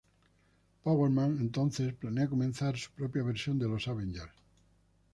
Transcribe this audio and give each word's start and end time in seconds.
Power 0.83 1.11
Man 1.11 1.37
entonces 1.39 1.93
planea 1.93 2.27
comenzar 2.27 2.75
su 2.75 2.89
propia 2.89 3.21
versión 3.21 3.59
de 3.59 3.67
los 3.67 3.87
Avengers. 3.87 4.33